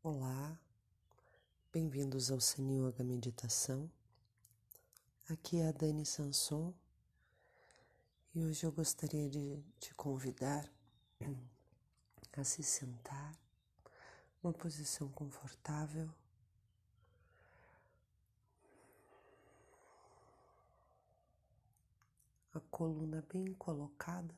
Olá, 0.00 0.56
bem-vindos 1.72 2.30
ao 2.30 2.40
San 2.40 2.62
Yoga 2.70 3.02
Meditação. 3.02 3.90
Aqui 5.28 5.58
é 5.58 5.66
a 5.66 5.72
Dani 5.72 6.06
Sanson 6.06 6.72
e 8.32 8.44
hoje 8.44 8.64
eu 8.64 8.70
gostaria 8.70 9.28
de 9.28 9.60
te 9.80 9.92
convidar 9.94 10.70
a 12.32 12.44
se 12.44 12.62
sentar 12.62 13.36
numa 14.40 14.52
posição 14.54 15.08
confortável. 15.08 16.08
A 22.54 22.60
coluna 22.70 23.26
bem 23.28 23.52
colocada. 23.54 24.32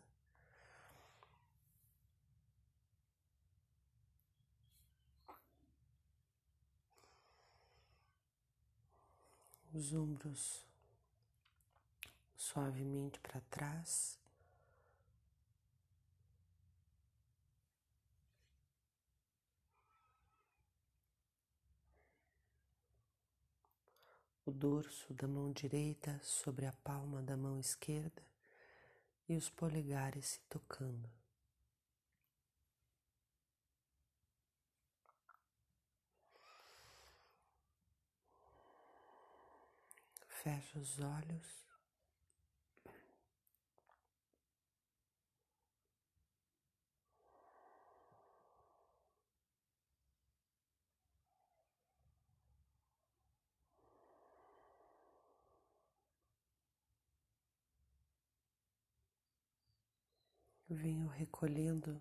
Os 9.80 9.94
ombros 9.94 10.62
suavemente 12.36 13.18
para 13.20 13.40
trás. 13.48 14.20
O 24.44 24.52
dorso 24.52 25.14
da 25.14 25.26
mão 25.26 25.50
direita 25.50 26.20
sobre 26.22 26.66
a 26.66 26.72
palma 26.72 27.22
da 27.22 27.34
mão 27.34 27.58
esquerda 27.58 28.22
e 29.26 29.34
os 29.34 29.48
polegares 29.48 30.26
se 30.26 30.40
tocando. 30.40 31.19
Fecha 40.42 40.78
os 40.78 40.98
olhos. 40.98 41.66
Venho 60.66 61.06
recolhendo 61.08 62.00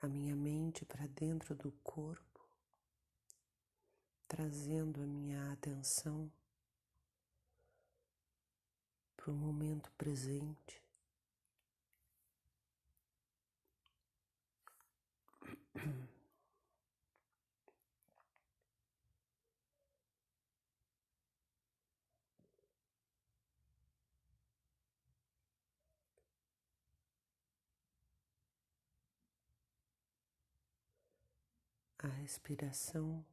a 0.00 0.08
minha 0.08 0.34
mente 0.34 0.86
para 0.86 1.06
dentro 1.08 1.54
do 1.54 1.70
corpo, 1.82 2.40
trazendo 4.26 5.02
a 5.02 5.06
minha 5.06 5.52
atenção 5.52 6.32
para 9.24 9.32
o 9.32 9.36
momento 9.36 9.90
presente. 9.92 10.84
A 31.98 32.08
respiração 32.08 33.24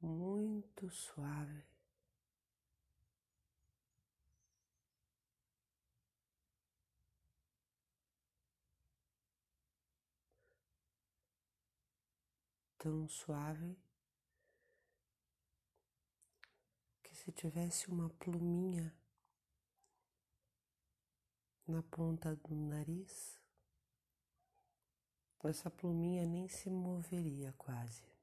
muito 0.00 0.90
suave. 0.90 1.75
Tão 12.86 13.08
suave 13.08 13.76
que 17.02 17.16
se 17.16 17.32
tivesse 17.32 17.88
uma 17.88 18.08
pluminha 18.10 18.94
na 21.66 21.82
ponta 21.82 22.36
do 22.36 22.54
nariz, 22.54 23.40
essa 25.42 25.68
pluminha 25.68 26.24
nem 26.24 26.46
se 26.48 26.70
moveria 26.70 27.52
quase. 27.58 28.15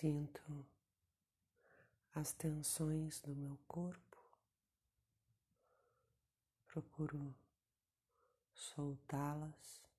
Sinto 0.00 0.66
as 2.14 2.32
tensões 2.32 3.20
do 3.20 3.36
meu 3.36 3.58
corpo, 3.68 4.16
procuro 6.68 7.34
soltá-las. 8.54 9.89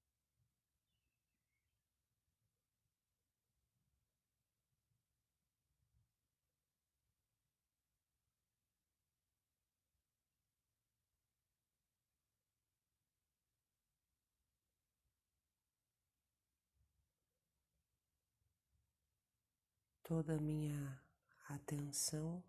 Toda 20.11 20.35
a 20.35 20.39
minha 20.41 21.01
atenção 21.47 22.43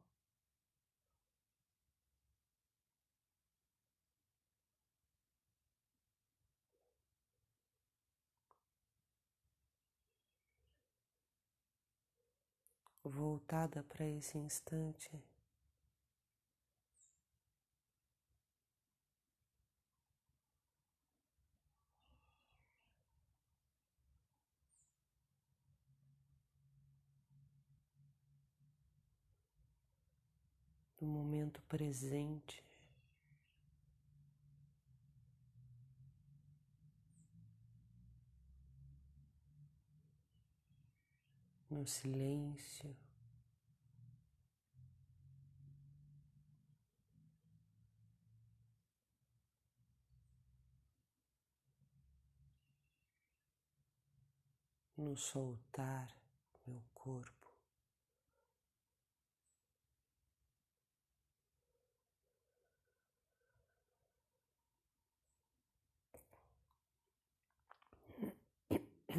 voltada 13.05 13.85
para 13.85 14.09
esse 14.09 14.37
instante. 14.37 15.32
No 31.03 31.09
momento 31.09 31.61
presente. 31.63 32.65
No 41.69 41.85
silêncio. 41.87 42.97
No 54.97 55.17
soltar 55.17 56.17
meu 56.65 56.81
corpo. 56.95 57.42
A 69.15 69.19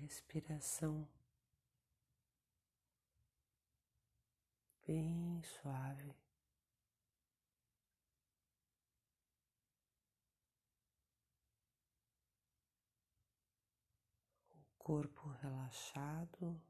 respiração 0.00 1.06
bem 4.86 5.42
suave. 5.42 6.25
Corpo 14.86 15.34
relaxado. 15.42 16.62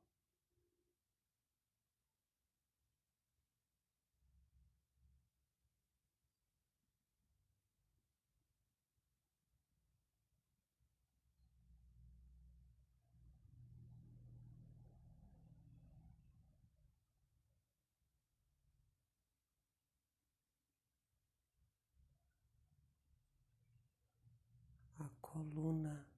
coluna 25.20 26.15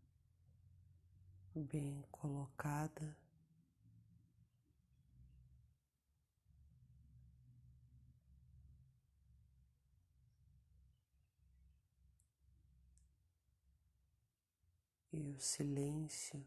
bem 1.65 2.05
colocada. 2.11 3.17
E 15.13 15.31
o 15.31 15.41
silêncio 15.41 16.45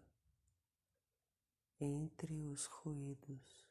entre 1.80 2.46
os 2.46 2.66
ruídos. 2.66 3.71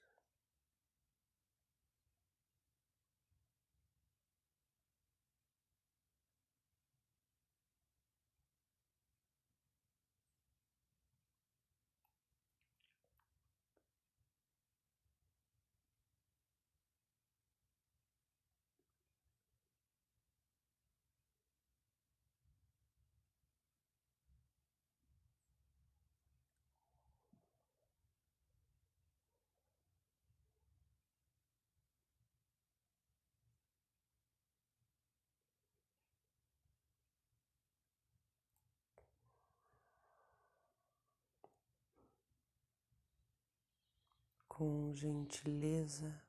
Com 44.61 44.95
gentileza 44.95 46.23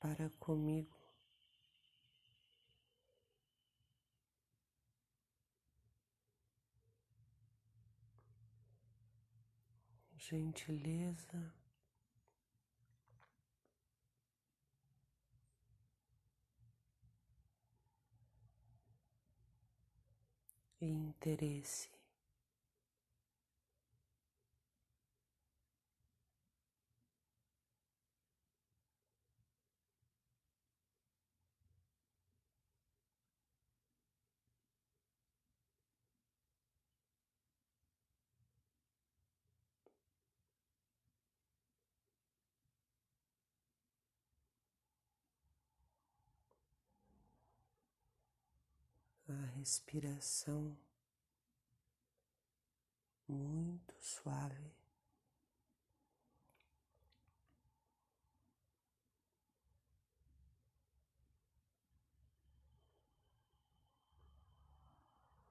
para 0.00 0.30
comigo. 0.40 0.96
Gentileza 10.16 11.54
e 20.80 20.86
interesse. 20.86 21.97
A 49.32 49.46
respiração 49.58 50.76
muito 53.28 53.94
suave. 54.00 54.72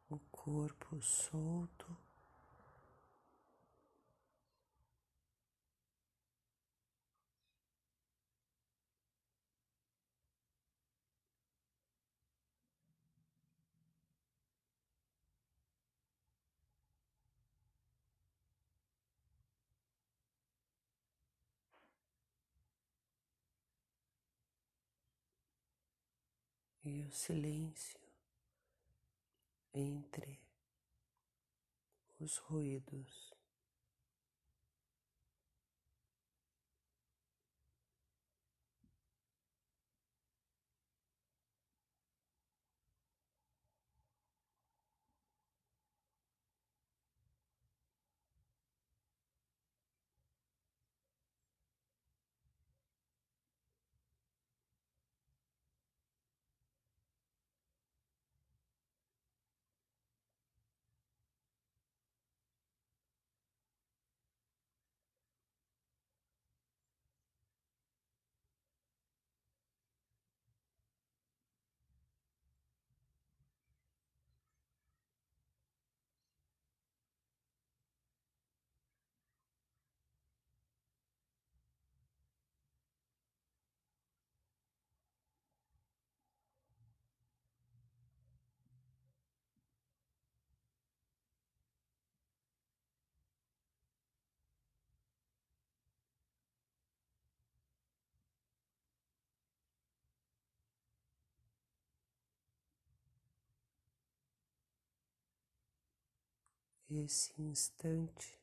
O 0.09 0.17
corpo 0.31 1.01
solto. 1.01 1.96
E 26.87 27.03
o 27.03 27.11
silêncio 27.11 27.99
entre 29.73 30.39
os 32.17 32.37
ruídos. 32.37 33.36
Esse 106.89 107.33
instante. 107.41 108.37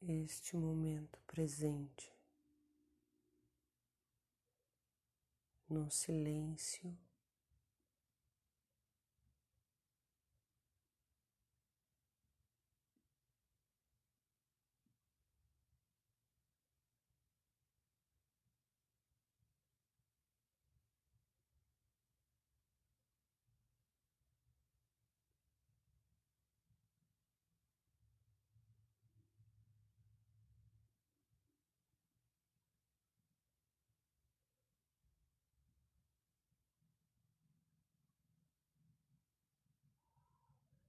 Este 0.00 0.56
momento 0.56 1.20
presente 1.26 2.12
no 5.68 5.90
silêncio. 5.90 6.96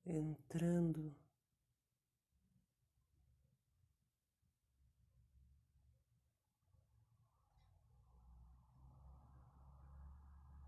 Entrando 0.09 1.15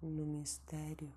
no 0.02 0.26
mistério. 0.26 1.12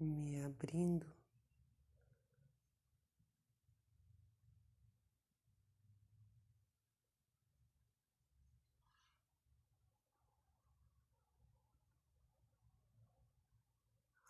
Me 0.00 0.44
abrindo 0.44 1.17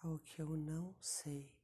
ao 0.08 0.18
que 0.18 0.40
eu 0.40 0.56
não 0.56 0.94
sei. 1.00 1.57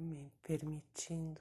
Me 0.00 0.32
permitindo. 0.42 1.40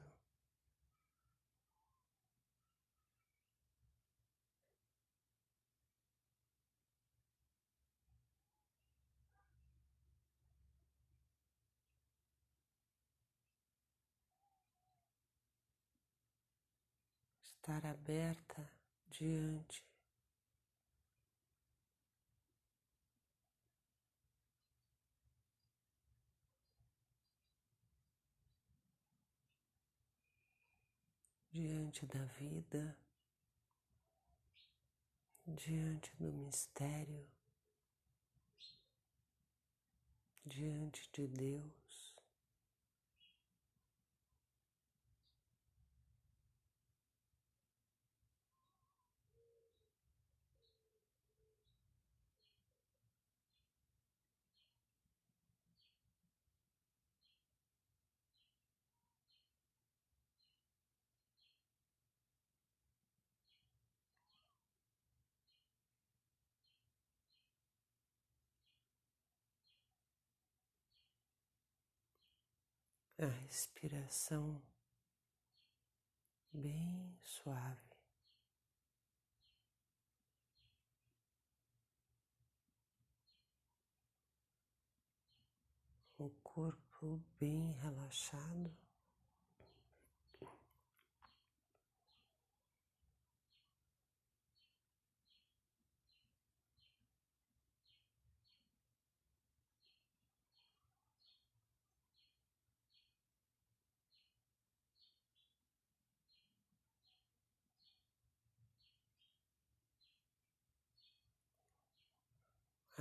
Estar 17.44 17.86
aberta 17.86 18.68
diante 19.10 19.89
diante 31.60 32.06
da 32.06 32.24
vida, 32.40 32.98
diante 35.46 36.10
do 36.16 36.32
mistério, 36.32 37.28
diante 40.46 41.10
de 41.12 41.28
Deus. 41.28 41.79
A 73.22 73.26
respiração 73.26 74.62
bem 76.54 77.20
suave. 77.22 77.90
O 86.18 86.30
corpo 86.42 87.22
bem 87.38 87.74
relaxado. 87.82 88.89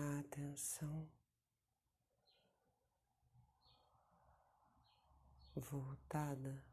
A 0.01 0.21
atenção. 0.21 1.09
Voltada 5.57 6.65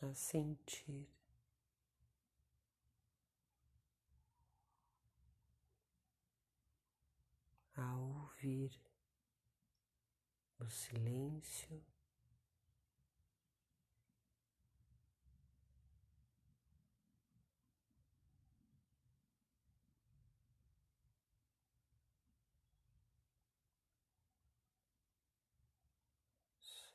a 0.00 0.14
sentir. 0.14 1.08
A 7.74 7.96
ouvir. 7.96 8.80
O 10.60 10.68
silêncio. 10.68 11.89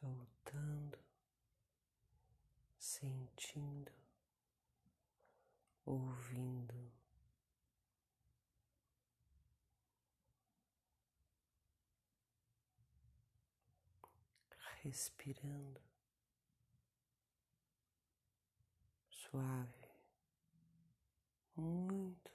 Soltando, 0.05 0.99
sentindo, 2.77 3.91
ouvindo. 5.85 6.75
Respirando. 14.83 15.81
suave, 19.09 19.89
muito 21.57 22.34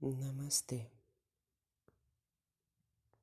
Namaste. 0.00 0.90